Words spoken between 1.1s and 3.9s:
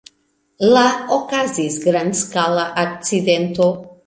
okazis grandskala akcidento.